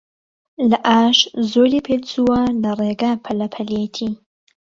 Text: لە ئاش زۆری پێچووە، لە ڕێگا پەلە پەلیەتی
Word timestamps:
لە 0.69 0.77
ئاش 0.87 1.19
زۆری 1.51 1.85
پێچووە، 1.87 2.39
لە 2.61 2.71
ڕێگا 2.79 3.13
پەلە 3.23 3.47
پەلیەتی 3.53 4.11